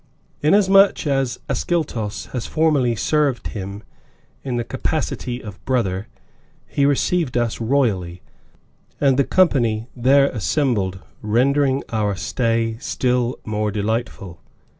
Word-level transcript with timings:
Inasmuch 0.41 1.05
as 1.05 1.39
Ascyltos 1.47 2.29
has 2.31 2.47
formerly 2.47 2.95
served 2.95 3.49
him 3.49 3.83
in 4.43 4.57
the 4.57 4.63
capacity 4.63 5.43
of 5.43 5.63
"brother," 5.63 6.07
he 6.65 6.87
received 6.87 7.37
us 7.37 7.61
royally, 7.61 8.23
and 8.99 9.15
the 9.15 9.23
company 9.23 9.85
there 9.95 10.31
assembled, 10.31 11.01
rendered 11.21 11.83
our 11.89 12.15
stay 12.15 12.77
still 12.79 13.37
more 13.45 13.69
delightful. 13.69 14.41